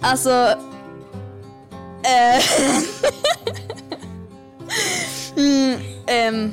[0.00, 0.54] Alltså...
[2.04, 2.42] Eh,
[5.36, 6.52] mm, ehm,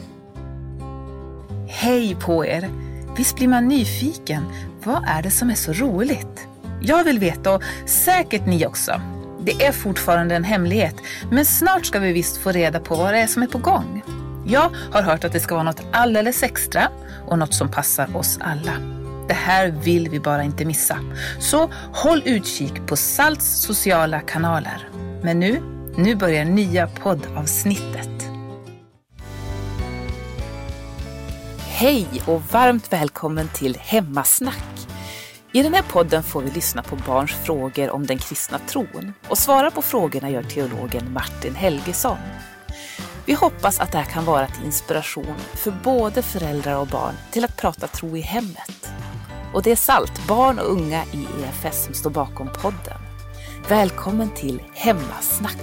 [1.67, 2.69] Hej på er!
[3.17, 4.45] Visst blir man nyfiken.
[4.83, 6.47] Vad är det som är så roligt?
[6.81, 9.01] Jag vill veta och säkert ni också.
[9.41, 10.95] Det är fortfarande en hemlighet,
[11.31, 14.03] men snart ska vi visst få reda på vad det är som är på gång.
[14.47, 16.87] Jag har hört att det ska vara något alldeles extra
[17.27, 18.96] och något som passar oss alla.
[19.27, 20.99] Det här vill vi bara inte missa.
[21.39, 24.89] Så håll utkik på Salts sociala kanaler.
[25.23, 25.61] Men nu,
[25.97, 28.29] nu börjar nya poddavsnittet.
[31.59, 34.87] Hej och varmt välkommen till Hemmasnack.
[35.51, 39.37] I den här podden får vi lyssna på barns frågor om den kristna tron och
[39.37, 42.17] svara på frågorna gör teologen Martin Helgesson.
[43.25, 47.45] Vi hoppas att det här kan vara till inspiration för både föräldrar och barn till
[47.45, 48.86] att prata tro i hemmet.
[49.53, 52.97] Och det är SALT, barn och unga i EFS som står bakom podden.
[53.69, 55.57] Välkommen till Hemmasnack.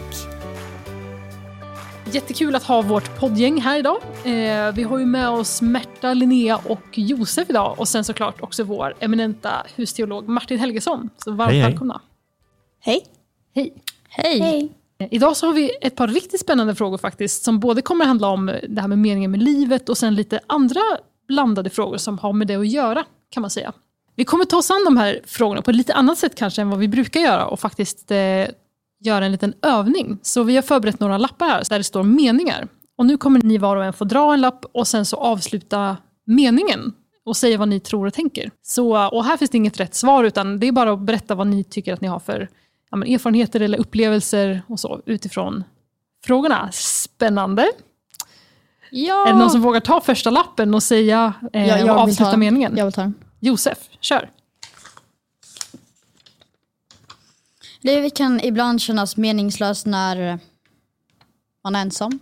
[2.12, 3.97] Jättekul att ha vårt poddgäng här idag.
[4.25, 8.64] Eh, vi har ju med oss Märta, Linnea och Josef idag och sen såklart också
[8.64, 11.11] vår eminenta husteolog Martin Helgesson.
[11.25, 11.70] Så varmt Hej, hej.
[11.70, 12.00] välkomna.
[12.81, 13.05] hej.
[13.55, 13.75] Hej.
[14.09, 14.41] Hej.
[14.41, 14.72] Hej.
[14.98, 18.28] Eh, Idag så har vi ett par riktigt spännande frågor faktiskt som både kommer handla
[18.28, 20.81] om det här med meningen med livet och sen lite andra
[21.28, 23.72] blandade frågor som har med det att göra kan man säga.
[24.17, 26.70] Vi kommer ta oss an de här frågorna på ett lite annat sätt kanske än
[26.70, 28.47] vad vi brukar göra och faktiskt eh,
[29.00, 30.19] göra en liten övning.
[30.22, 32.69] Så vi har förberett några lappar här där det står meningar.
[32.98, 35.97] Och nu kommer ni var och en få dra en lapp och sen så avsluta
[36.27, 36.92] meningen
[37.25, 38.50] och säga vad ni tror och tänker.
[38.62, 41.47] Så, och här finns det inget rätt svar utan det är bara att berätta vad
[41.47, 42.48] ni tycker att ni har för
[42.91, 45.64] ja, men erfarenheter eller upplevelser och så utifrån
[46.25, 46.69] frågorna.
[46.72, 47.72] Spännande.
[48.97, 49.27] Ja.
[49.28, 52.31] Är det någon som vågar ta första lappen och säga eh, Ja, jag och avsluta
[52.31, 52.77] ta- meningen?
[52.77, 53.14] Jag vill ta den.
[53.41, 54.31] Josef, kör.
[57.81, 60.39] Livet kan ibland kännas meningslöst när
[61.65, 62.19] man är ensam.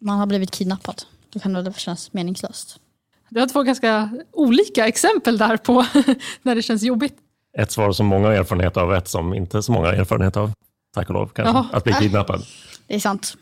[0.00, 1.02] Man har blivit kidnappad.
[1.30, 2.80] Då kan det kännas meningslöst.
[3.28, 5.86] Du har två ganska olika exempel där på
[6.42, 7.16] när det känns jobbigt.
[7.58, 10.50] Ett svar som många har erfarenhet av, ett som inte så många har erfarenhet av.
[10.94, 11.52] Tack och lov kanske.
[11.54, 11.66] Jaha.
[11.72, 12.42] Att bli kidnappad.
[12.86, 13.34] Det är sant.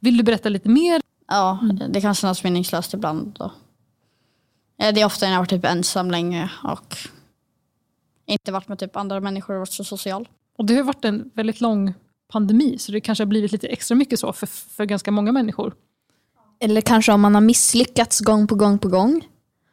[0.00, 1.00] Vill du berätta lite mer?
[1.28, 3.36] Ja, det kan kännas meningslöst ibland.
[3.38, 3.52] Då.
[4.76, 6.96] Det är ofta när jag har varit typ ensam länge och
[8.26, 10.28] inte varit med typ andra människor och varit så social.
[10.58, 11.94] Och det har varit en väldigt lång
[12.32, 15.74] pandemi så det kanske har blivit lite extra mycket så för, för ganska många människor.
[16.60, 19.28] Eller kanske om man har misslyckats gång på gång på gång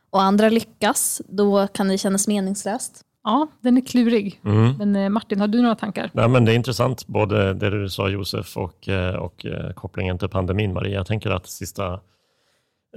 [0.09, 3.01] och andra lyckas, då kan det kännas meningslöst.
[3.29, 4.41] Ja, den är klurig.
[4.45, 4.77] Mm.
[4.77, 6.09] Men eh, Martin, har du några tankar?
[6.13, 10.17] Nej, men det är intressant, både det du sa Josef och, eh, och eh, kopplingen
[10.17, 10.95] till pandemin Maria.
[10.95, 11.99] Jag tänker att sista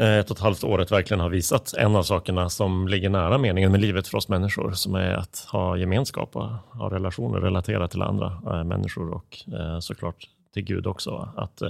[0.00, 3.38] eh, ett och ett halvt året verkligen har visat en av sakerna som ligger nära
[3.38, 7.88] meningen med livet för oss människor, som är att ha gemenskap och ha relationer, relatera
[7.88, 9.38] till andra människor och
[9.80, 11.28] såklart till Gud också.
[11.36, 11.62] Att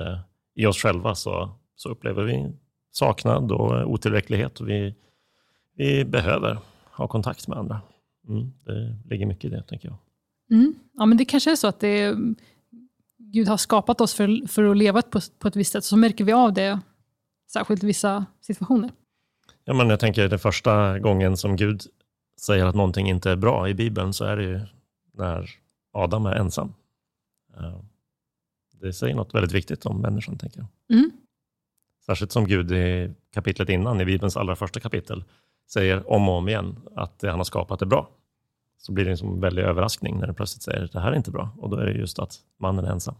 [0.56, 2.52] i oss själva så, så upplever vi
[2.92, 4.94] saknad och otillräcklighet och vi,
[5.76, 6.58] vi behöver
[6.90, 7.80] ha kontakt med andra.
[8.28, 9.98] Mm, det ligger mycket i det, tänker jag.
[10.50, 10.74] Mm.
[10.92, 12.16] Ja, men det kanske är så att det,
[13.18, 16.24] Gud har skapat oss för, för att leva på, på ett visst sätt, så märker
[16.24, 16.80] vi av det,
[17.52, 18.90] särskilt i vissa situationer.
[19.64, 21.82] Ja, men jag tänker det första gången som Gud
[22.40, 24.60] säger att någonting inte är bra i Bibeln så är det ju
[25.14, 25.50] när
[25.92, 26.74] Adam är ensam.
[27.56, 27.80] Eh,
[28.80, 30.98] Det säger något väldigt viktigt om människan, tänker jag.
[30.98, 31.10] Mm.
[32.06, 35.24] Särskilt som Gud i kapitlet innan, i Bibelns allra första kapitel,
[35.72, 38.10] säger om och om igen att det han har skapat är bra.
[38.78, 41.30] Så blir det en väldig överraskning när det plötsligt säger att det här är inte
[41.30, 41.50] bra.
[41.58, 43.14] Och då är det just att mannen är ensam.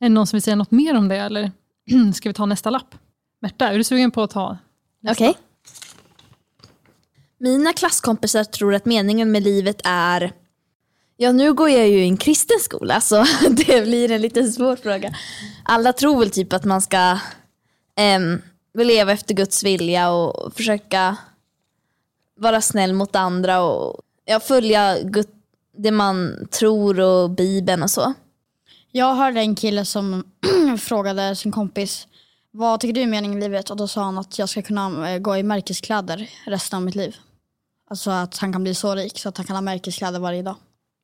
[0.00, 1.50] Är det någon som vill säga något mer om det, eller
[2.14, 2.94] ska vi ta nästa lapp?
[3.40, 4.56] Märta, är du sugen på att ta
[5.00, 5.24] nästa?
[5.24, 5.38] Okej.
[7.38, 10.32] Mina klasskompisar tror att meningen med livet är
[11.16, 14.76] Ja, nu går jag ju i en kristen skola så det blir en lite svår
[14.76, 15.14] fråga.
[15.64, 17.18] Alla tror väl typ att man ska
[17.96, 18.42] em,
[18.78, 21.16] leva efter Guds vilja och försöka
[22.36, 25.26] vara snäll mot andra och ja, följa Gud,
[25.76, 28.14] det man tror och Bibeln och så.
[28.92, 30.24] Jag hörde en kille som
[30.78, 32.06] frågade sin kompis
[32.56, 33.70] vad tycker du är meningen i livet?
[33.70, 36.94] Och då sa han att jag ska kunna eh, gå i märkeskläder resten av mitt
[36.94, 37.16] liv.
[37.90, 40.56] Alltså att han kan bli så rik så att han kan ha märkeskläder varje dag.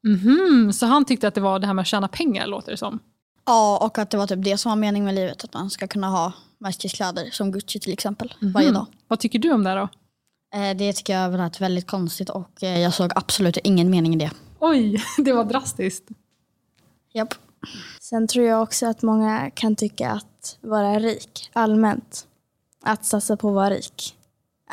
[0.05, 2.77] Mhm, så han tyckte att det var det här med att tjäna pengar, låter det
[2.77, 2.99] som.
[3.47, 5.45] Ja, och att det var typ det som var meningen med livet.
[5.45, 8.87] Att man ska kunna ha märkeskläder som Gucci till exempel varje dag.
[9.09, 9.89] Vad tycker du om det här då?
[10.55, 14.19] Eh, Det tycker jag lät väldigt konstigt och eh, jag såg absolut ingen mening i
[14.19, 14.31] det.
[14.59, 16.09] Oj, det var drastiskt.
[17.13, 17.35] Japp.
[18.01, 22.27] Sen tror jag också att många kan tycka att vara rik allmänt,
[22.83, 24.17] att satsa på att vara rik,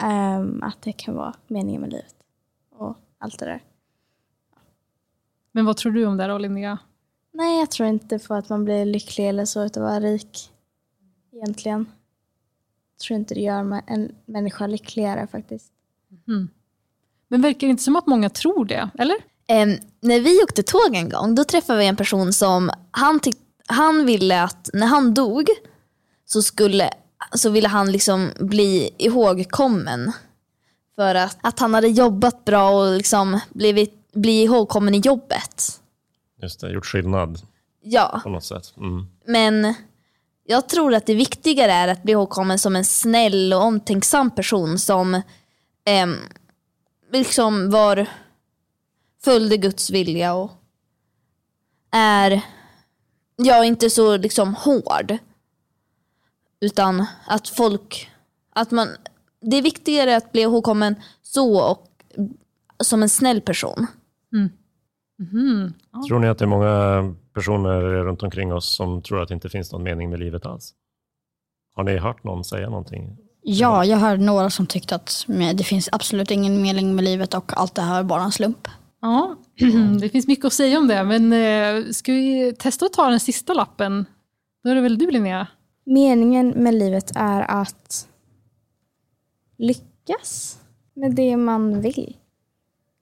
[0.01, 2.15] ehm, att det kan vara meningen med livet
[2.77, 3.63] och allt det där.
[5.51, 6.77] Men vad tror du om det här då, Linnea?
[7.33, 10.51] Nej, jag tror inte på att man blir lycklig eller så utav att vara rik.
[11.33, 11.85] Egentligen.
[13.01, 15.71] Tror inte det gör en människa lyckligare faktiskt.
[17.27, 19.15] Men verkar det inte som att många tror det, eller?
[19.47, 23.37] Em, när vi åkte tåg en gång, då träffade vi en person som, han, tyck,
[23.65, 25.49] han ville att när han dog
[26.25, 26.89] så, skulle,
[27.33, 30.11] så ville han liksom bli ihågkommen.
[30.95, 35.81] För att, att han hade jobbat bra och liksom blivit, bli ihågkommen i jobbet.
[36.41, 37.39] Just det, gjort skillnad
[37.81, 38.73] Ja, på något sätt.
[38.77, 39.07] Mm.
[39.25, 39.73] men
[40.49, 44.79] jag tror att det viktigare är att bli ihågkommen som en snäll och omtänksam person
[44.79, 45.13] som
[45.85, 46.07] eh,
[47.11, 48.07] liksom var
[49.23, 50.51] följde Guds vilja och
[51.91, 52.41] är
[53.35, 55.17] ja, inte så liksom hård.
[56.59, 58.11] Utan att folk,
[58.53, 58.87] att man,
[59.41, 61.87] det är viktigare att bli ihågkommen så och
[62.79, 63.87] som en snäll person.
[64.33, 64.49] Mm.
[66.07, 69.49] Tror ni att det är många personer runt omkring oss som tror att det inte
[69.49, 70.73] finns någon mening med livet alls?
[71.75, 73.17] Har ni hört någon säga någonting?
[73.41, 75.25] Ja, jag hörde några som tyckte att
[75.55, 78.67] det finns absolut ingen mening med livet och allt det här är bara en slump.
[79.01, 79.35] Ja,
[80.01, 83.19] det finns mycket att säga om det, men eh, ska vi testa att ta den
[83.19, 84.05] sista lappen?
[84.63, 85.47] Då är det väl du Linnea?
[85.85, 88.07] Meningen med livet är att
[89.57, 90.59] lyckas
[90.93, 92.17] med det man vill.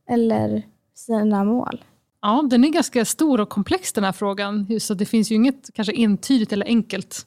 [0.10, 0.64] Eller
[0.96, 1.84] sina mål.
[2.26, 5.70] Ja, den är ganska stor och komplex den här frågan, så det finns ju inget
[5.74, 7.26] kanske entydigt eller enkelt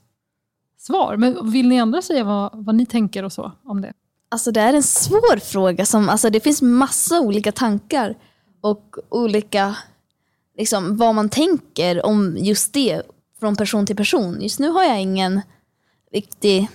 [0.79, 1.17] svar.
[1.17, 3.93] Men vill ni andra säga vad, vad ni tänker och så om det?
[4.29, 5.87] Alltså det är en svår fråga.
[5.87, 8.15] Som, alltså det finns massa olika tankar
[8.61, 9.77] och olika,
[10.57, 13.03] liksom, vad man tänker om just det
[13.41, 14.43] från person till person.
[14.43, 15.41] Just nu har jag ingen
[16.13, 16.69] riktig,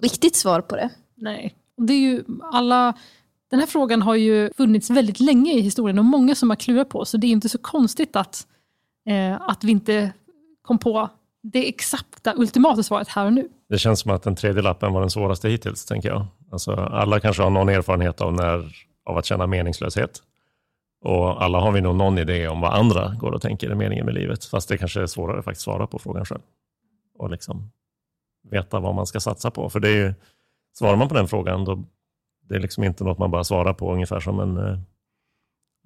[0.00, 0.88] riktigt svar på det.
[1.14, 1.54] Nej.
[1.76, 2.94] Det är ju alla,
[3.52, 6.88] den här frågan har ju funnits väldigt länge i historien och många som har klurat
[6.88, 8.46] på, så det är inte så konstigt att,
[9.06, 10.12] eh, att vi inte
[10.62, 11.08] kom på
[11.42, 13.48] det exakta ultimata svaret här och nu.
[13.68, 16.26] Det känns som att den tredje lappen var den svåraste hittills, tänker jag.
[16.52, 18.72] Alltså, alla kanske har någon erfarenhet av, när,
[19.04, 20.22] av att känna meningslöshet.
[21.04, 24.06] Och alla har vi nog någon idé om vad andra går och tänker är meningen
[24.06, 24.44] med livet.
[24.44, 26.42] Fast det kanske är svårare att faktiskt svara på frågan själv.
[27.18, 27.70] Och liksom
[28.50, 29.70] veta vad man ska satsa på.
[29.70, 30.14] För det är ju,
[30.72, 31.84] svarar man på den frågan, då
[32.48, 34.78] det är liksom inte något man bara svarar på ungefär som en, eh,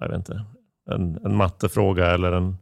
[0.00, 0.44] jag vet inte,
[0.90, 2.56] en, en mattefråga eller en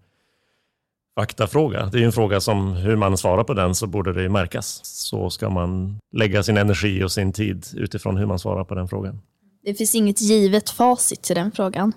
[1.15, 1.87] faktafråga.
[1.87, 4.81] Det är en fråga som hur man svarar på den så borde det märkas.
[4.85, 8.89] Så ska man lägga sin energi och sin tid utifrån hur man svarar på den
[8.89, 9.21] frågan.
[9.63, 11.93] Det finns inget givet facit till den frågan.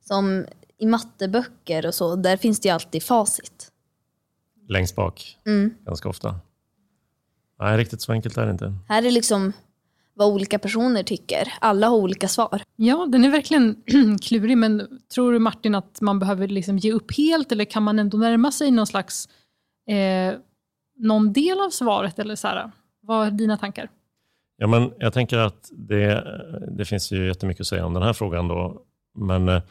[0.00, 0.46] Som
[0.78, 3.68] i matteböcker och så, där finns det ju alltid facit.
[4.68, 5.74] Längst bak, Mm.
[5.84, 6.40] ganska ofta.
[7.60, 8.74] Nej, riktigt så enkelt är det inte.
[8.88, 9.52] Här är liksom
[10.14, 11.52] vad olika personer tycker.
[11.60, 12.62] Alla har olika svar.
[12.76, 13.76] Ja, den är verkligen
[14.22, 17.98] klurig, men tror du Martin att man behöver liksom ge upp helt eller kan man
[17.98, 19.28] ändå närma sig någon slags
[19.88, 20.34] eh,
[20.98, 22.18] någon del av svaret?
[22.18, 22.70] Eller så här,
[23.00, 23.90] vad är dina tankar?
[24.56, 26.24] Ja, men jag tänker att det,
[26.76, 28.48] det finns ju jättemycket att säga om den här frågan.
[28.48, 28.82] Då,
[29.18, 29.62] men eh,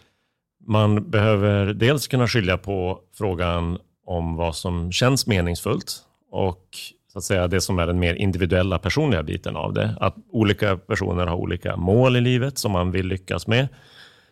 [0.68, 6.78] man behöver dels kunna skilja på frågan om vad som känns meningsfullt och
[7.12, 9.96] så att säga, det som är den mer individuella personliga biten av det.
[10.00, 13.68] Att olika personer har olika mål i livet som man vill lyckas med.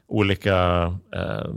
[0.07, 0.83] Olika
[1.15, 1.49] eh,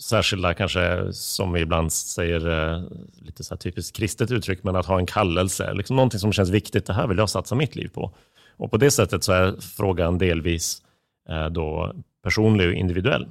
[0.00, 2.82] särskilda, kanske som vi ibland säger, eh,
[3.22, 5.74] lite så här typiskt kristet uttryck, men att ha en kallelse.
[5.74, 8.14] Liksom någonting som känns viktigt, det här vill jag satsa mitt liv på.
[8.56, 10.82] Och på det sättet så är frågan delvis
[11.28, 13.28] eh, då personlig och individuell.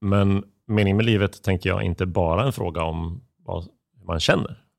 [0.00, 3.68] Men mening med livet tänker jag inte bara en fråga om vad
[4.04, 4.69] man känner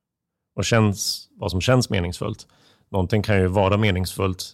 [0.55, 2.48] och känns, vad som känns meningsfullt.
[2.91, 4.53] Någonting kan ju vara meningsfullt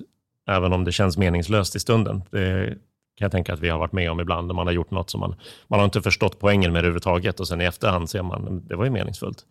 [0.50, 2.24] även om det känns meningslöst i stunden.
[2.32, 2.78] Det
[3.16, 5.10] kan jag tänka att vi har varit med om ibland när man har gjort något
[5.10, 5.36] som man,
[5.68, 8.76] man har inte förstått poängen med överhuvudtaget och sen i efterhand ser man att det
[8.76, 9.46] var ju meningsfullt.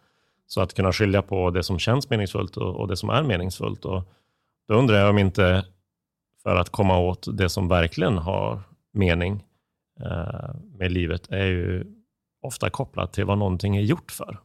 [0.46, 3.84] Så att kunna skilja på det som känns meningsfullt och, och det som är meningsfullt.
[3.84, 4.02] Och
[4.68, 5.64] då undrar jag om inte
[6.42, 8.60] för att komma åt det som verkligen har
[8.92, 9.44] mening
[10.00, 11.84] eh, med livet är ju
[12.42, 14.38] ofta kopplat till vad någonting är gjort för.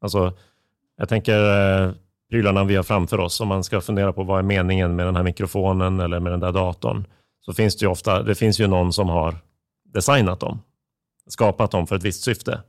[0.00, 0.32] Alltså,
[0.96, 1.38] jag tänker
[1.84, 1.90] eh,
[2.30, 5.16] prylarna vi har framför oss, om man ska fundera på vad är meningen med den
[5.16, 7.04] här mikrofonen eller med den där datorn,
[7.40, 9.36] så finns det ju ofta, det finns ju någon som har
[9.84, 10.62] designat dem,
[11.26, 12.60] skapat dem för ett visst syfte.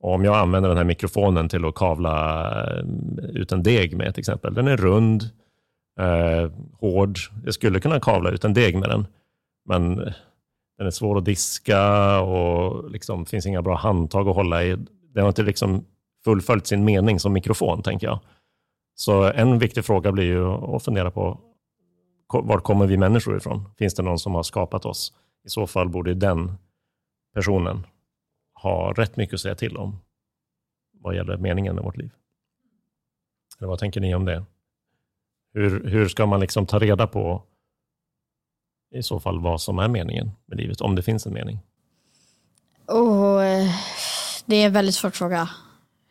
[0.00, 2.84] Och om jag använder den här mikrofonen till att kavla eh,
[3.24, 5.22] ut en deg med till exempel, den är rund,
[6.00, 9.06] eh, hård, jag skulle kunna kavla ut en deg med den,
[9.68, 9.96] men
[10.78, 14.76] den är svår att diska och liksom finns inga bra handtag att hålla i.
[15.14, 15.84] Den har inte liksom
[16.24, 18.20] fullföljt sin mening som mikrofon, tänker jag.
[18.94, 21.40] Så en viktig fråga blir ju att fundera på
[22.32, 23.70] var kommer vi människor ifrån?
[23.78, 25.12] Finns det någon som har skapat oss?
[25.44, 26.52] I så fall borde den
[27.34, 27.86] personen
[28.62, 29.96] ha rätt mycket att säga till om
[30.92, 32.10] vad gäller meningen med vårt liv.
[33.58, 34.44] Eller vad tänker ni om det?
[35.52, 37.42] Hur, hur ska man liksom ta reda på
[38.94, 41.58] i så fall vad som är meningen med livet, om det finns en mening?
[42.86, 43.40] Oh,
[44.46, 45.50] det är en väldigt svår fråga.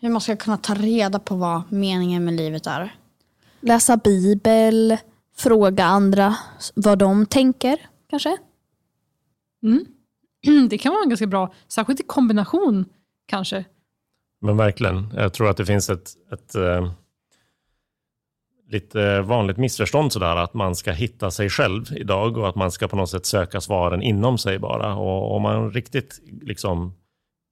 [0.03, 2.95] Hur man ska kunna ta reda på vad meningen med livet är.
[3.59, 4.97] Läsa bibel,
[5.37, 6.35] fråga andra
[6.75, 7.77] vad de tänker
[8.09, 8.37] kanske.
[9.63, 9.85] Mm.
[10.69, 12.85] Det kan vara en ganska bra, särskilt i kombination
[13.25, 13.65] kanske.
[14.41, 16.91] Men verkligen, jag tror att det finns ett, ett eh,
[18.69, 22.87] lite vanligt missförstånd sådär att man ska hitta sig själv idag och att man ska
[22.87, 24.95] på något sätt söka svaren inom sig bara.
[24.95, 26.93] Och om man riktigt liksom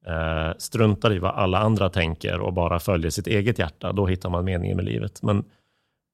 [0.07, 4.29] eh, struntar i vad alla andra tänker och bara följer sitt eget hjärta, då hittar
[4.29, 5.23] man meningen med livet.
[5.23, 5.43] Men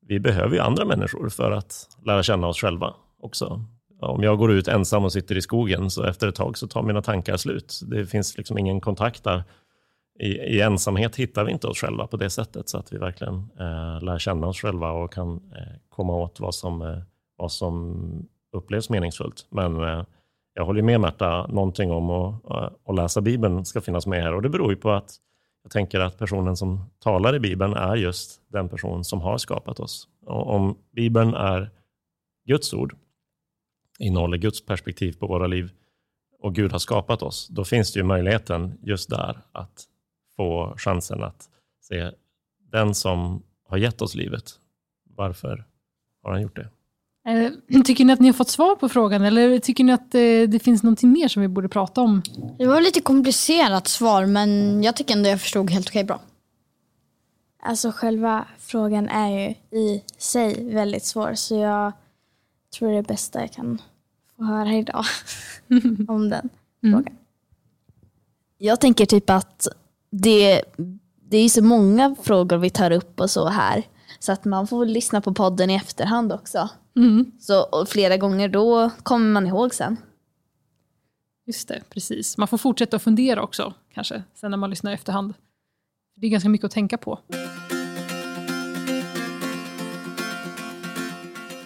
[0.08, 3.66] vi behöver ju andra människor för att lära känna oss själva också.
[4.00, 6.84] Om jag går ut ensam och sitter i skogen, så efter ett tag så tar
[6.84, 7.80] mina tankar slut.
[7.84, 9.44] Det finns liksom ingen kontakt där.
[10.20, 13.34] I, I, ensamhet hittar vi inte oss själva på det sättet, så att vi verkligen
[13.60, 16.98] eh, lär känna oss själva och kan eh, komma åt vad som, eh,
[17.38, 19.46] vad som upplevs meningsfullt.
[19.50, 20.04] Men eh,
[20.58, 24.34] jag håller med Märta, någonting om att, eh, att läsa Bibeln ska finnas med här
[24.34, 25.16] och det beror ju på att
[25.64, 29.80] jag tänker att personen som talar i Bibeln är just den person som har skapat
[29.80, 30.08] oss.
[30.26, 31.70] Och om Bibeln är
[32.46, 32.96] Guds ord,
[34.00, 35.72] innehåller Guds perspektiv på våra liv
[36.40, 39.84] och Gud har skapat oss, då finns det ju möjligheten just där att
[40.36, 41.50] få chansen att
[41.82, 42.12] se
[42.72, 44.52] den som har gett oss livet.
[45.16, 45.66] Varför
[46.24, 46.70] har han gjort det?
[47.28, 50.42] Eh, tycker ni att ni har fått svar på frågan eller tycker ni att det,
[50.42, 52.22] eh, det finns något mer som vi borde prata om?
[52.58, 56.22] Det var lite komplicerat svar men jag tycker ändå jag förstod helt okej bra.
[57.64, 61.92] Alltså själva frågan är ju i sig väldigt svår så jag
[62.78, 63.82] tror det är bästa jag kan
[64.38, 65.06] få höra idag
[66.08, 66.50] om den
[66.84, 66.94] mm.
[66.94, 67.18] frågan.
[68.58, 69.68] Jag tänker typ att
[70.10, 70.62] det,
[71.30, 73.84] det är så många frågor vi tar upp och så här.
[74.20, 76.70] Så att man får lyssna på podden i efterhand också.
[76.96, 77.32] Mm.
[77.40, 79.98] Så flera gånger då kommer man ihåg sen.
[81.46, 82.38] Just det, precis.
[82.38, 85.34] Man får fortsätta att fundera också kanske, sen när man lyssnar i efterhand.
[86.16, 87.20] Det är ganska mycket att tänka på.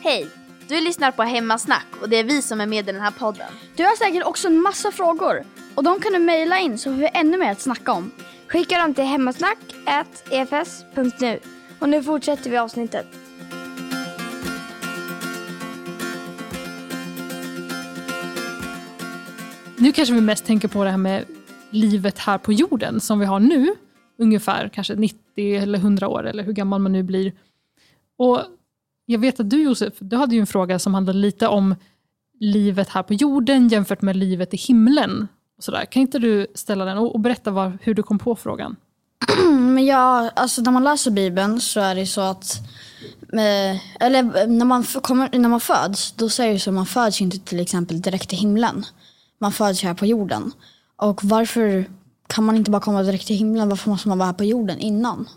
[0.04, 0.28] Hej!
[0.68, 3.48] Du lyssnar på Hemmasnack och det är vi som är med i den här podden.
[3.76, 5.44] Du har säkert också en massa frågor
[5.76, 8.12] och de kan du mejla in så får vi ännu mer att snacka om.
[8.48, 11.40] Skicka dem till hemmasnack.efs.nu.
[11.82, 13.06] Och nu fortsätter vi avsnittet.
[19.78, 21.26] Nu kanske vi mest tänker på det här med
[21.70, 23.68] livet här på jorden som vi har nu.
[24.18, 27.34] Ungefär kanske 90 eller 100 år eller hur gammal man nu blir.
[28.18, 28.42] Och
[29.06, 31.76] jag vet att du Josef, du hade ju en fråga som handlade lite om
[32.40, 35.28] livet här på jorden jämfört med livet i himlen.
[35.58, 35.86] Och sådär.
[35.86, 38.76] Kan inte du ställa den och, berätta var, hur du kom på frågan?
[39.50, 42.62] Men ja, alltså när man läser Bibeln så är det så att
[43.34, 46.86] eh, eller eh, när man, kommer, när man föds, då säger det så att man
[46.86, 48.86] föds inte till exempel direkt till himlen.
[49.40, 50.52] Man föds här på jorden.
[50.96, 51.86] Och varför
[52.28, 53.70] kan man inte bara komma direkt till himlen?
[53.70, 55.30] Varför måste man vara här på jorden innan?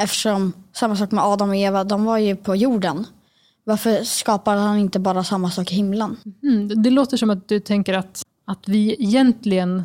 [0.00, 3.06] Eftersom samma sak med Adam och Eva, de var ju på jorden.
[3.64, 6.16] Varför skapar han inte bara samma sak i himlen?
[6.42, 9.84] Mm, det låter som att du tänker att, att vi egentligen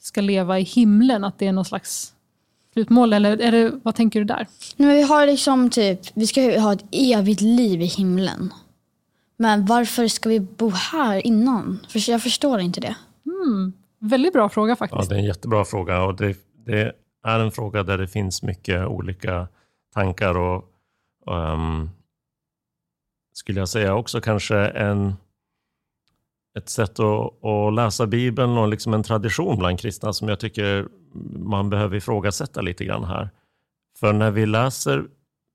[0.00, 2.12] ska leva i himlen, att det är någon slags
[2.72, 4.46] slutmål, eller är det, vad tänker du där?
[4.76, 8.52] Nej, men vi har liksom typ, vi ska ha ett evigt liv i himlen.
[9.36, 11.86] Men varför ska vi bo här innan?
[11.88, 12.96] För jag förstår inte det.
[13.26, 15.02] Mm, väldigt bra fråga faktiskt.
[15.02, 16.36] Ja, det är en jättebra fråga och det,
[16.66, 16.92] det
[17.24, 19.48] är en fråga där det finns mycket olika
[19.94, 20.64] tankar och
[21.26, 21.90] um,
[23.32, 25.14] skulle jag säga också kanske en,
[26.58, 30.88] ett sätt att, att läsa Bibeln och liksom en tradition bland kristna som jag tycker
[31.38, 33.30] man behöver ifrågasätta lite grann här.
[34.00, 35.04] För när vi läser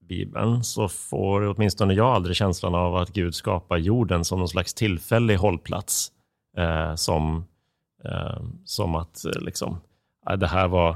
[0.10, 4.74] Bibeln så får åtminstone jag aldrig känslan av att Gud skapar jorden som någon slags
[4.74, 6.12] tillfällig hållplats.
[6.58, 7.46] Eh, som,
[8.04, 9.82] eh, som att eh, liksom,
[10.26, 10.96] ah, det här var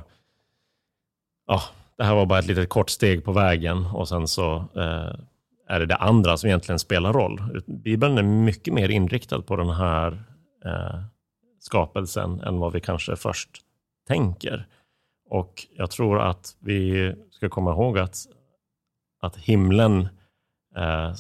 [1.48, 1.62] ja,
[1.98, 5.16] det här var bara ett litet kort steg på vägen och sen så eh,
[5.68, 7.64] är det det andra som egentligen spelar roll.
[7.68, 10.24] Bibeln är mycket mer inriktad på den här
[10.66, 11.00] eh,
[11.60, 13.50] skapelsen än vad vi kanske först
[14.08, 14.68] tänker.
[15.30, 18.18] Och jag tror att vi ska komma ihåg att,
[19.22, 20.10] att himlen
[20.76, 21.14] eh,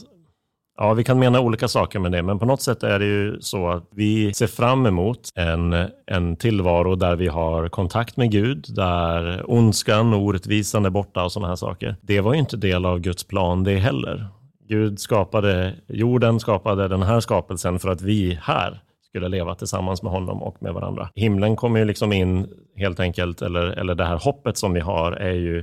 [0.78, 3.42] Ja, vi kan mena olika saker med det, men på något sätt är det ju
[3.42, 8.66] så att vi ser fram emot en, en tillvaro där vi har kontakt med Gud,
[8.70, 11.96] där ondskan och orättvisan är borta och sådana här saker.
[12.02, 14.28] Det var ju inte del av Guds plan det heller.
[14.68, 20.12] Gud skapade jorden, skapade den här skapelsen för att vi här skulle leva tillsammans med
[20.12, 21.10] honom och med varandra.
[21.16, 25.12] Himlen kommer ju liksom in helt enkelt, eller, eller det här hoppet som vi har
[25.12, 25.60] är ju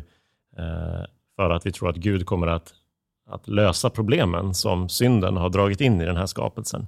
[0.58, 1.04] eh,
[1.36, 2.74] för att vi tror att Gud kommer att,
[3.30, 6.86] att lösa problemen som synden har dragit in i den här skapelsen.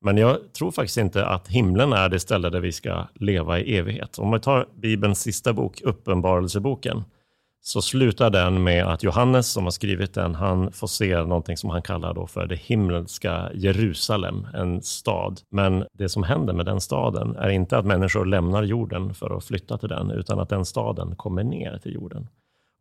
[0.00, 3.76] Men jag tror faktiskt inte att himlen är det ställe där vi ska leva i
[3.76, 4.18] evighet.
[4.18, 7.04] Om vi tar Bibelns sista bok, Uppenbarelseboken,
[7.66, 11.70] så slutar den med att Johannes som har skrivit den, han får se någonting som
[11.70, 15.40] han kallar då för det himmelska Jerusalem, en stad.
[15.50, 19.44] Men det som händer med den staden är inte att människor lämnar jorden för att
[19.44, 22.28] flytta till den, utan att den staden kommer ner till jorden.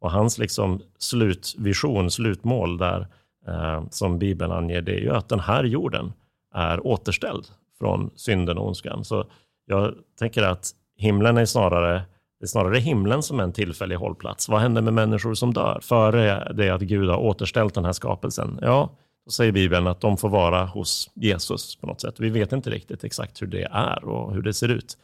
[0.02, 3.08] Och hans liksom slutvision, slutmål där,
[3.48, 6.14] eh, som Bibeln anger, det är ju att den här jorden
[6.54, 7.46] är återställd
[7.80, 9.04] från synden och ondskan.
[9.04, 9.26] Så
[9.66, 12.02] jag tänker att himlen är snarare
[12.44, 14.50] det är snarare himlen som är en tillfällig hållplats.
[14.50, 18.60] Vad händer med människor som dör före det att Gud har återställt den här skapelsen?
[18.62, 18.90] Ja,
[19.26, 22.20] då säger Bibeln att de får vara hos Jesus på något sätt.
[22.20, 24.98] Vi vet inte riktigt exakt hur det är och hur det ser ut.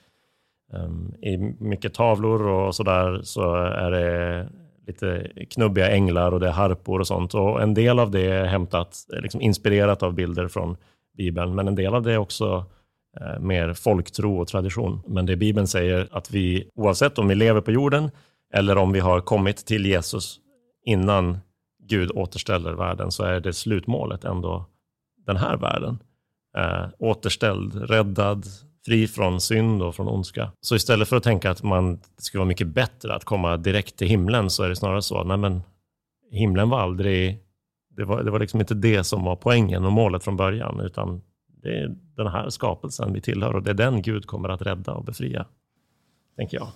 [0.74, 4.50] Ehm, I mycket tavlor och sådär så är det
[4.88, 7.34] lite knubbiga änglar och det är harpor och sånt.
[7.34, 10.77] Och en del av det är hämtat, liksom inspirerat av bilder från
[11.17, 12.65] Bibeln, men en del av det är också
[13.22, 15.02] Eh, mer folktro och tradition.
[15.08, 18.12] Men det Bibeln säger att vi, oavsett om vi lever på jorden
[18.54, 20.40] eller om vi har kommit till Jesus
[20.86, 21.38] innan
[21.84, 24.66] Gud återställer världen, så är det slutmålet ändå
[25.26, 26.00] den här världen.
[26.58, 28.46] Eh, återställd, räddad,
[28.86, 30.52] fri från synd och från ondska.
[30.62, 33.98] Så istället för att tänka att man, det skulle vara mycket bättre att komma direkt
[33.98, 35.62] till himlen, så är det snarare så, nej men
[36.32, 37.40] himlen var aldrig
[38.00, 41.22] det var, det var liksom inte det som var poängen och målet från början, utan
[41.62, 44.92] det är den här skapelsen vi tillhör och det är den Gud kommer att rädda
[44.92, 45.46] och befria,
[46.36, 46.68] tänker jag.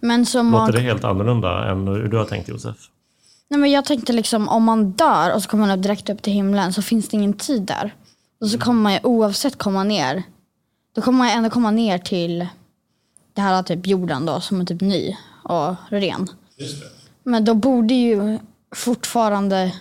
[0.00, 2.76] Men som Låter man, det helt annorlunda än hur du har tänkt Josef?
[3.48, 6.32] nej men jag tänkte liksom om man dör och så kommer man direkt upp till
[6.32, 7.94] himlen så finns det ingen tid där.
[8.40, 10.22] Och så kommer man ju oavsett komma ner.
[10.94, 12.46] Då kommer man ändå komma ner till
[13.32, 16.28] det här typ jorden då som är typ ny och ren.
[17.22, 18.38] Men då borde ju
[18.74, 19.74] fortfarande,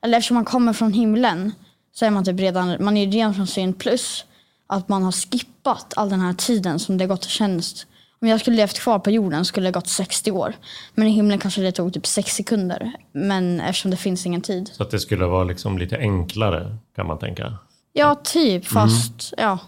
[0.00, 1.52] eller eftersom man kommer från himlen
[1.92, 4.24] så är man typ redan, man är ren från synd plus
[4.66, 7.86] att man har skippat all den här tiden som det gått i tjänst.
[8.22, 10.54] Om jag skulle levt kvar på jorden skulle det gått 60 år.
[10.94, 12.92] Men i himlen kanske det tog typ 6 sekunder.
[13.12, 14.68] Men eftersom det finns ingen tid.
[14.72, 17.58] Så att det skulle vara liksom lite enklare, kan man tänka.
[17.92, 18.66] Ja, typ.
[18.66, 19.58] Fast ja.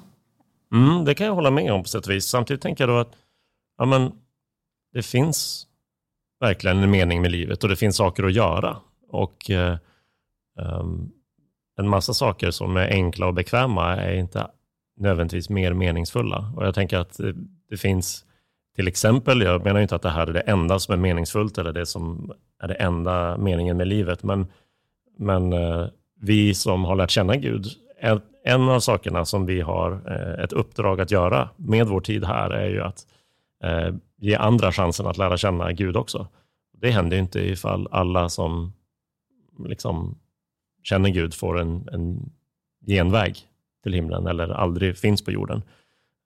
[0.72, 2.26] Mm, det kan jag hålla med om på sätt och vis.
[2.26, 3.12] Samtidigt tänker jag då att
[3.78, 4.12] ja, men,
[4.92, 5.66] det finns
[6.40, 8.76] verkligen en mening med livet och det finns saker att göra.
[9.08, 9.76] Och eh,
[10.60, 11.10] ehm,
[11.78, 14.46] en massa saker som är enkla och bekväma är inte
[14.96, 16.52] nödvändigtvis mer meningsfulla.
[16.56, 17.30] Och jag tänker att eh,
[17.68, 18.24] det, finns
[18.76, 21.72] till exempel, jag menar inte att det här är det enda som är meningsfullt eller
[21.72, 22.32] det som
[22.62, 24.46] är det enda meningen med livet, men,
[25.18, 25.86] men eh,
[26.20, 27.66] vi som har lärt känna Gud,
[28.44, 32.50] en, av sakerna som vi har eh, ett uppdrag att göra med vår tid här
[32.50, 33.06] är ju att
[34.18, 36.26] ge andra chansen att lära känna Gud också.
[36.80, 38.72] Det händer ju inte ifall alla som
[39.68, 40.18] liksom
[40.82, 42.30] känner Gud får en, en
[42.86, 43.36] genväg
[43.82, 45.62] till himlen eller aldrig finns på jorden.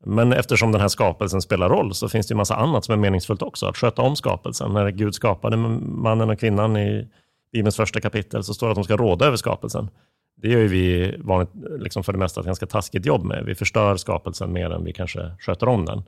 [0.04, 2.96] Men eftersom den här skapelsen spelar roll så finns det ju massa annat som är
[2.96, 3.66] meningsfullt också.
[3.66, 4.72] Att sköta om skapelsen.
[4.72, 7.08] När Gud skapade mannen och kvinnan i
[7.52, 9.90] Bibelns första kapitel så står det att de ska råda över skapelsen.
[10.36, 13.44] Det gör ju vi vanligt, liksom för det mesta ett ganska taskigt jobb med.
[13.44, 16.02] Vi förstör skapelsen mer än vi kanske sköter om den.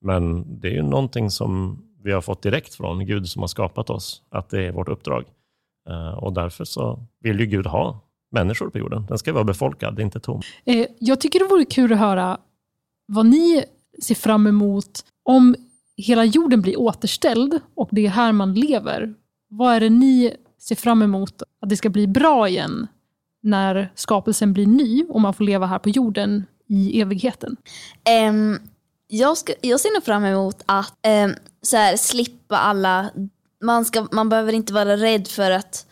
[0.00, 3.90] Men det är ju någonting som vi har fått direkt från Gud som har skapat
[3.90, 5.24] oss, att det är vårt uppdrag.
[5.90, 8.00] Eh, Och därför så vill ju Gud ha
[8.32, 9.06] människor på jorden.
[9.08, 10.40] Den ska vara befolkad, inte tom.
[10.64, 12.38] Eh, jag tycker det vore kul att höra
[13.06, 13.64] vad ni
[14.02, 15.56] ser fram emot om
[15.96, 19.14] hela jorden blir återställd och det är här man lever.
[19.48, 22.86] Vad är det ni ser fram emot att det ska bli bra igen
[23.42, 27.56] när skapelsen blir ny och man får leva här på jorden i evigheten?
[28.04, 28.58] Ehm,
[29.06, 33.10] jag, ska, jag ser nog fram emot att ehm, så här, slippa alla...
[33.62, 35.86] Man, ska, man behöver inte vara rädd för att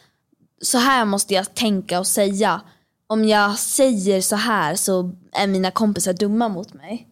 [0.63, 2.61] så här måste jag tänka och säga.
[3.07, 7.09] Om jag säger så här så är mina kompisar dumma mot mig.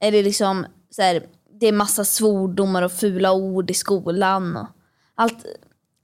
[0.00, 1.22] Eller liksom, så här,
[1.60, 4.56] det är massa svordomar och fula ord i skolan.
[4.56, 4.66] Och
[5.14, 5.44] allt,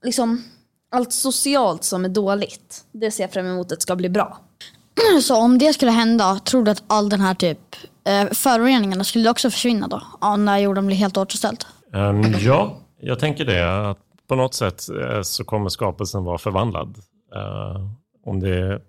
[0.03, 0.43] liksom,
[0.91, 2.83] allt socialt som är dåligt.
[2.91, 4.37] Det ser jag fram emot att ska bli bra.
[5.23, 9.29] Så om det skulle hända, tror du att all den här typ eh, föroreningarna skulle
[9.29, 10.01] också försvinna då?
[10.21, 11.65] Ja, när jorden blir helt återställd?
[11.93, 13.89] Ehm, ja, jag tänker det.
[13.89, 16.97] Att på något sätt eh, så kommer skapelsen vara förvandlad.
[17.35, 17.89] Eh,
[18.25, 18.81] om det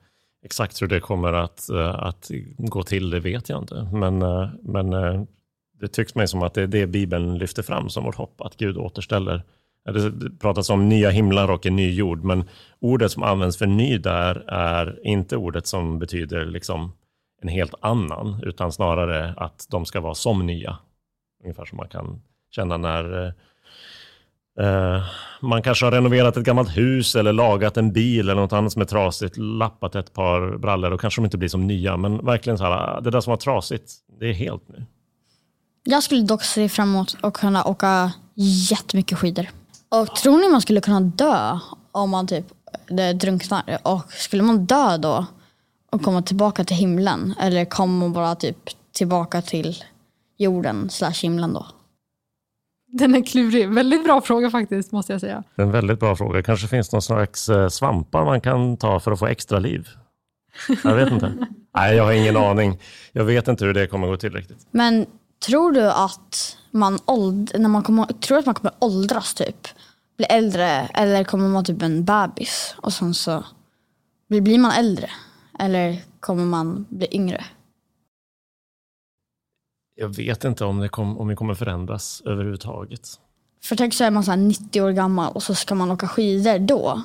[0.44, 3.88] exakt hur det kommer att, eh, att gå till, det vet jag inte.
[3.92, 4.18] Men,
[4.62, 4.90] men
[5.80, 8.56] det tycks mig som att det är det Bibeln lyfter fram som vårt hopp, att
[8.56, 9.42] Gud återställer.
[9.84, 12.44] Det pratas om nya himlar och en ny jord, men
[12.80, 16.92] ordet som används för ny där är inte ordet som betyder liksom
[17.42, 20.78] en helt annan, utan snarare att de ska vara som nya.
[21.44, 23.34] Ungefär som man kan känna när
[24.60, 25.02] Eh,
[25.40, 28.82] man kanske har renoverat ett gammalt hus eller lagat en bil eller något annat som
[28.82, 31.96] är trasigt, lappat ett par brallor Då kanske de inte blir som nya.
[31.96, 34.84] Men verkligen så här, ah, det där som var trasigt, det är helt nu.
[35.84, 38.12] Jag skulle dock se fram emot att kunna åka
[38.70, 39.46] jättemycket skidor.
[39.88, 41.58] Och tror ni man skulle kunna dö
[41.92, 42.44] om man typ
[43.14, 43.78] drunknar?
[43.82, 45.26] Och skulle man dö då
[45.92, 47.34] och komma tillbaka till himlen?
[47.40, 48.58] Eller kommer man bara typ
[48.92, 49.84] tillbaka till
[50.38, 51.66] jorden slash himlen då?
[52.90, 53.68] Den är klurig.
[53.68, 55.42] Väldigt bra fråga faktiskt, måste jag säga.
[55.56, 56.42] Det är en väldigt bra fråga.
[56.42, 59.88] kanske finns någon slags eh, svampar man kan ta för att få extra liv.
[60.84, 61.32] Jag vet inte.
[61.76, 62.78] Nej, jag har ingen aning.
[63.12, 64.66] Jag vet inte hur det kommer gå till riktigt.
[64.70, 65.06] Men
[65.46, 69.68] tror du att man, åld när man kommer, tror att man kommer åldras typ?
[70.16, 73.44] Bli äldre eller kommer man typ en bebis och sen så
[74.28, 75.10] blir blir man äldre?
[75.58, 77.44] Eller kommer man bli yngre?
[80.00, 83.08] Jag vet inte om, det kom, om vi kommer förändras överhuvudtaget.
[83.64, 86.08] För tänk så är man så här 90 år gammal och så ska man åka
[86.08, 87.02] skidor då.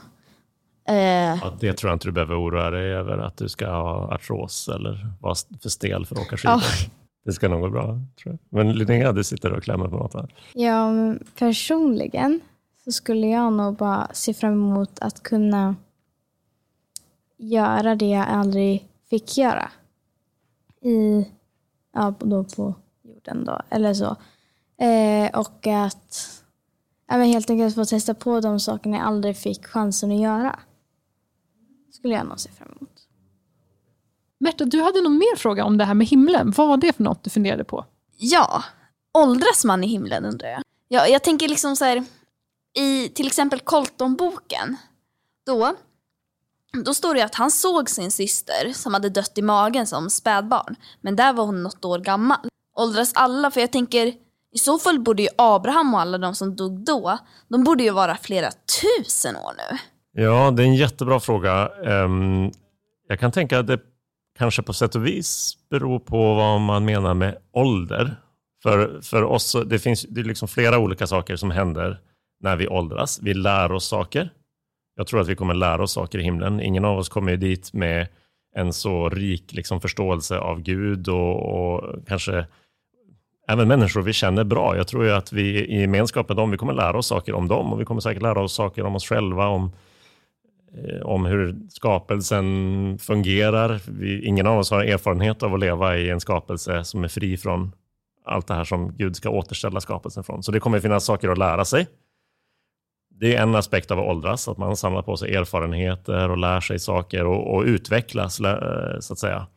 [0.87, 4.13] Eh, Ja, det tror jag inte du behöver oroa dig över, att du ska ha
[4.13, 6.55] artros eller vara för stel för att åka skidor.
[6.55, 6.89] Ja.
[7.25, 8.39] Det ska nog gå bra, tror jag.
[8.49, 10.35] Men Linnea, du sitter och klämmer på något här.
[10.53, 10.91] Ja,
[11.39, 12.39] personligen
[12.83, 15.75] så skulle jag nog bara se fram emot att kunna
[17.37, 19.71] göra det jag aldrig fick göra.
[20.81, 21.27] I,
[21.93, 24.15] ja, då på jorden då, eller så.
[24.83, 26.41] Eh, och att
[27.07, 30.59] ja, men helt enkelt få testa på de sakerna jag aldrig fick chansen att göra.
[31.91, 33.07] Skulle jag nog se fram emot.
[34.39, 36.53] Märta, du hade någon mer fråga om det här med himlen.
[36.57, 37.85] Vad var det för något du funderade på?
[38.17, 38.63] Ja,
[39.13, 40.61] åldras man i himlen undrar jag.
[40.87, 42.05] Ja, jag tänker liksom så här,
[42.73, 44.77] i till exempel Colton-boken,
[45.45, 45.75] då,
[46.85, 50.75] då står det att han såg sin syster som hade dött i magen som spädbarn,
[51.01, 52.49] men där var hon något år gammal.
[52.75, 53.51] Åldras alla?
[53.51, 54.07] För jag tänker,
[54.53, 57.91] i så fall borde ju Abraham och alla de som dog då, de borde ju
[57.91, 58.49] vara flera
[58.81, 59.77] tusen år nu.
[60.23, 61.69] Ja, det är en jättebra fråga.
[61.85, 62.51] Ehm,
[63.07, 63.79] jag kan tänka att det
[64.37, 68.15] kanske på sätt och vis beror på vad man menar med ålder.
[68.63, 71.99] För, för oss, det finns det är liksom flera olika saker som händer
[72.39, 73.19] när vi åldras.
[73.21, 74.29] Vi lär oss saker.
[74.95, 76.61] Jag tror att vi kommer lära oss saker i himlen.
[76.61, 78.07] Ingen av oss kommer ju dit med
[78.55, 82.45] en så rik liksom, förståelse av Gud och, och kanske
[83.47, 84.77] även människor vi känner bra.
[84.77, 87.47] Jag tror ju att vi i gemenskap med dem, vi kommer lära oss saker om
[87.47, 89.71] dem och vi kommer säkert lära oss saker om oss själva, om,
[90.73, 93.81] eh, om hur skapelsen fungerar.
[93.87, 97.37] Vi, ingen av oss har erfarenhet av att leva i en skapelse som är fri
[97.37, 97.71] från
[98.25, 100.43] allt det här som Gud ska återställa skapelsen från.
[100.43, 101.87] Så det kommer finnas saker att lära sig.
[103.19, 106.59] Det är en aspekt av att åldras, att man samlar på sig erfarenheter och lär
[106.59, 109.47] sig saker och, och utvecklas, eh, så att säga.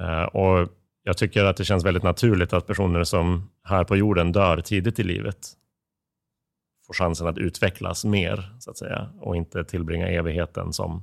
[0.00, 0.68] Eh, och
[1.08, 4.98] jag tycker att det känns väldigt naturligt att personer som här på jorden dör tidigt
[4.98, 5.48] i livet
[6.86, 11.02] får chansen att utvecklas mer, så att säga, och inte tillbringa evigheten som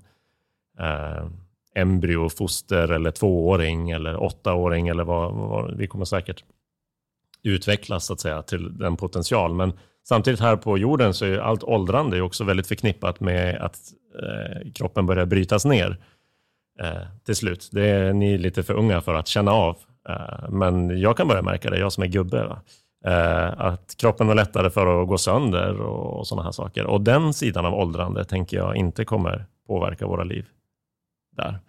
[0.79, 1.25] eh,
[1.75, 6.43] embryo, foster eller tvååring eller åttaåring eller vad, vad vi kommer säkert
[7.43, 9.53] utvecklas så att säga till den potential.
[9.53, 9.73] Men
[10.07, 13.77] samtidigt här på jorden så är allt åldrande också väldigt förknippat med att
[14.21, 15.97] eh, kroppen börjar brytas ner
[16.81, 17.69] eh, till slut.
[17.71, 19.77] Det är ni lite för unga för att känna av.
[20.09, 22.43] Eh, men jag kan börja märka det, jag som är gubbe.
[22.43, 22.61] Va?
[23.05, 26.85] Eh, att kroppen är lättare för att gå sönder och, sådana här saker.
[26.85, 30.45] Och den sidan av åldrande tänker jag inte kommer påverka våra liv
[31.37, 31.59] där.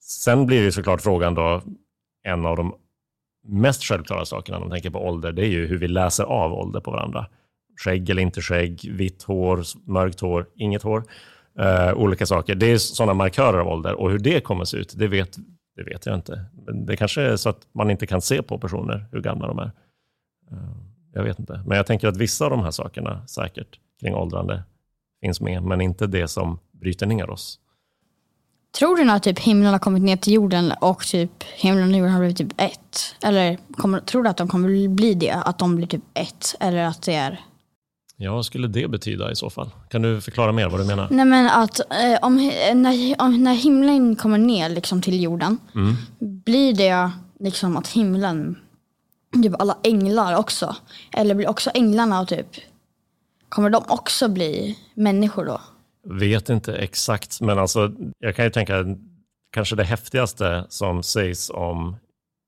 [0.00, 1.62] Sen blir det såklart frågan då,
[2.22, 2.74] en av de
[3.48, 6.52] mest självklara sakerna när man tänker på ålder, det är ju hur vi läser av
[6.52, 7.26] ålder på varandra.
[7.84, 11.04] Skägg eller inte skägg, vitt hår, mörkt hår, inget hår.
[11.60, 12.54] Uh, olika saker.
[12.54, 15.36] Det är sådana markörer av ålder och hur det kommer se ut, det vet,
[15.76, 16.44] det vet jag inte.
[16.66, 19.58] Men det kanske är så att man inte kan se på personer hur gamla de
[19.58, 19.70] är.
[20.50, 20.76] Eh,
[21.12, 21.62] jag vet inte.
[21.66, 24.62] Men jag tänker att vissa av de här sakerna säkert kring åldrande
[25.20, 27.60] finns med, men inte det som bryter ner oss.
[28.78, 32.12] tror du när typ himlen har kommit ner till jorden och typ himlen och jorden
[32.12, 33.16] har blivit typ ett?
[33.22, 35.32] Eller kommer, tror du att de kommer bli det?
[35.32, 36.54] Att de blir typ ett?
[36.60, 37.40] Eller att det är...
[38.18, 39.70] Ja, vad skulle det betyda i så fall?
[39.88, 41.08] Kan du förklara mer vad du menar?
[41.10, 42.36] Nej men att eh, om,
[42.74, 45.58] när, om, när himlen kommer ner liksom till jorden,
[46.18, 48.58] blir det liksom att himlen,
[49.42, 50.76] typ alla änglar också,
[51.12, 52.46] eller blir också änglarna typ,
[53.48, 55.60] kommer de också bli människor då?
[56.08, 58.84] Vet inte exakt, men alltså, jag kan ju tänka
[59.52, 61.96] kanske det häftigaste som sägs om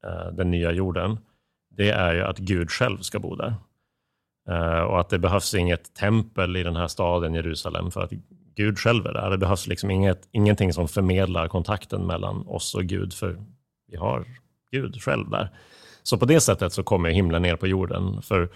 [0.07, 1.19] eh, den nya jorden,
[1.77, 3.55] det är ju att Gud själv ska bo där.
[4.49, 8.13] Eh, och att det behövs inget tempel i den här staden Jerusalem för att
[8.57, 9.31] Gud själv är där.
[9.31, 13.37] Det behövs liksom inget, ingenting som förmedlar kontakten mellan oss och Gud, för
[13.91, 14.25] vi har
[14.71, 15.51] Gud själv där.
[16.03, 18.23] Så på det sättet så kommer himlen ner på jorden.
[18.23, 18.49] För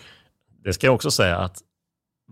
[0.64, 1.58] det ska jag också säga att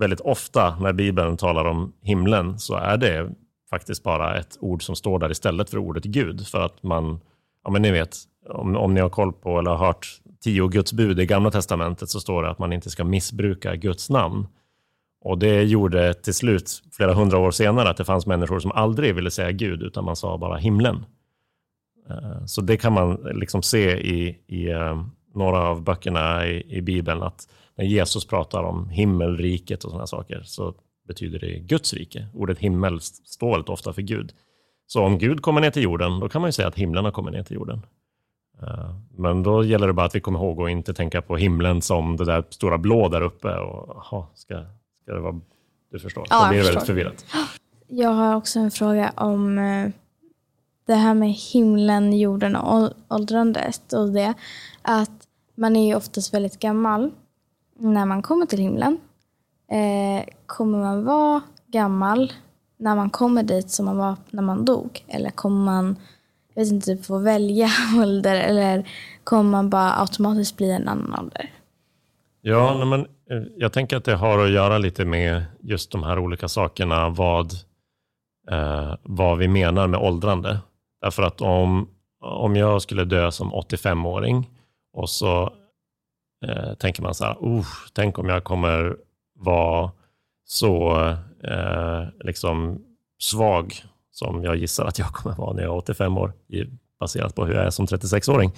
[0.00, 3.30] väldigt ofta när Bibeln talar om himlen så är det
[3.70, 6.46] faktiskt bara ett ord som står där istället för ordet Gud.
[6.46, 7.20] För att man,
[7.64, 8.16] ja men ni vet,
[8.48, 12.08] om, om ni har koll på eller har hört tio Guds bud i Gamla Testamentet
[12.08, 14.46] så står det att man inte ska missbruka Guds namn.
[15.20, 19.14] Och det gjorde till slut, flera hundra år senare, att det fanns människor som aldrig
[19.14, 21.04] ville säga Gud, utan man sa bara himlen.
[22.10, 26.82] Eh, så det kan man liksom se i, i eh, några av böckerna i, i
[26.82, 30.74] Bibeln, att när Jesus pratar om himmelriket och sådana saker, så
[31.08, 32.26] betyder det Guds rike.
[32.34, 34.32] Ordet himmel står ofta för Gud.
[34.86, 37.12] Så om Gud kommer ner till jorden, då kan man ju säga att himlen har
[37.12, 37.82] kommit ner till jorden.
[38.62, 41.82] Eh, men då gäller det bara att vi kommer ihåg att inte tänka på himlen
[41.82, 43.48] som det där stora blå där uppe.
[43.48, 44.64] Och, aha, ska,
[45.02, 45.40] ska det vara,
[45.92, 47.24] du förstår, Ja, blir det jag väldigt förvirrat.
[47.88, 49.88] Jag har också en fråga om eh,
[50.86, 53.92] det här med himlen, jorden och ål- åldrandet.
[53.92, 54.34] Och det,
[54.82, 57.10] att man är ju oftast väldigt gammal
[57.78, 58.98] när man kommer till himlen.
[59.70, 62.32] Eh, kommer man vara gammal
[62.76, 65.04] när man kommer dit som man var när man dog?
[65.08, 65.96] Eller kommer man
[66.60, 67.68] vet inte, typ få välja
[68.02, 68.34] ålder?
[68.34, 68.88] Eller
[69.24, 71.50] kommer man bara automatiskt bli en annan ålder?
[72.42, 76.02] Ja, nej, men eh, jag tänker att det har att göra lite med just de
[76.02, 77.52] här olika sakerna, vad,
[78.50, 80.58] eh, vad vi menar med åldrande.
[81.00, 81.88] Därför att om,
[82.20, 84.50] om jag skulle dö som 85-åring
[84.92, 85.52] och så
[86.46, 88.96] eh, tänker man så här, oh, tänk om jag kommer
[89.34, 89.90] vara
[90.44, 90.96] så
[91.44, 92.84] eh, liksom
[93.18, 96.32] svag som jag gissar att jag kommer vara när jag är 85 år,
[97.00, 98.52] baserat på hur jag är som 36-åring.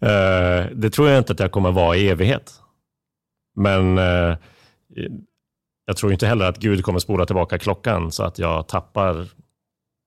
[0.00, 2.52] Eh, det tror jag inte att jag kommer vara i evighet.
[3.56, 4.36] Men eh,
[5.86, 9.28] jag tror inte heller att Gud kommer spola tillbaka klockan så att jag tappar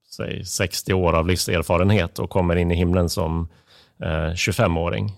[0.10, 3.50] säg, 60 år av livserfarenhet och kommer in i himlen som
[4.04, 5.12] eh, 25-åring.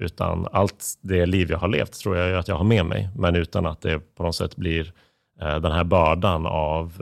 [0.00, 3.36] Utan allt det liv jag har levt tror jag att jag har med mig, men
[3.36, 4.92] utan att det på något sätt blir
[5.38, 6.92] den här bördan av,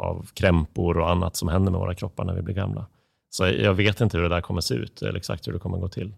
[0.00, 2.86] av krämpor och annat som händer med våra kroppar när vi blir gamla.
[3.30, 5.78] Så jag vet inte hur det där kommer se ut, eller exakt hur det kommer
[5.78, 6.14] gå till.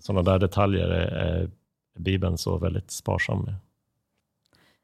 [0.00, 1.50] Sådana där detaljer är,
[1.98, 3.54] Bibeln så väldigt sparsam med.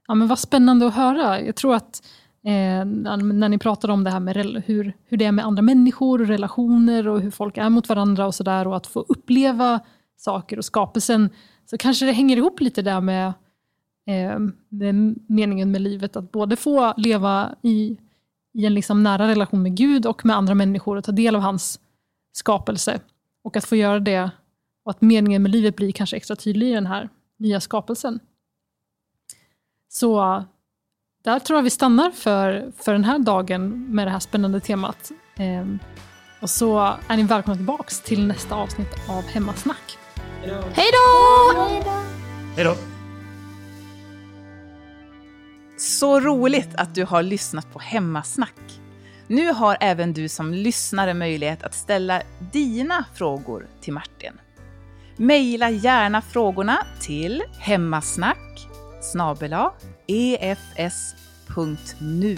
[0.08, 1.40] Ja, men vad spännande att höra.
[1.40, 2.02] Jag tror att
[2.44, 4.36] eh, när ni pratar om det här med
[4.66, 8.26] hur, hur det är med andra människor och relationer och hur folk är mot varandra
[8.26, 9.80] och sådär och att få uppleva
[10.16, 11.30] saker och skapelsen
[11.66, 13.26] så kanske det hänger ihop lite där med,
[14.06, 16.16] eh, med meningen med livet.
[16.16, 17.96] Att både få leva i,
[18.54, 21.42] i en liksom nära relation med Gud och med andra människor och ta del av
[21.42, 21.80] hans
[22.32, 23.00] skapelse.
[23.44, 24.30] Och att få göra det
[24.84, 27.08] och att meningen med livet blir kanske extra tydlig i den här
[27.38, 28.20] nya skapelsen.
[29.88, 30.44] Så
[31.24, 35.10] där tror jag vi stannar för, för den här dagen med det här spännande temat.
[35.36, 35.78] Ehm,
[36.40, 39.98] och så är ni välkomna tillbaka till nästa avsnitt av Hemmasnack.
[40.72, 41.68] Hej då!
[42.56, 42.99] Hej då!
[45.80, 48.80] Så roligt att du har lyssnat på Hemmasnack.
[49.26, 54.32] Nu har även du som lyssnare möjlighet att ställa dina frågor till Martin.
[55.16, 58.68] Maila gärna frågorna till hemmasnack
[59.02, 59.72] snabel-a
[60.76, 62.36] efs.nu.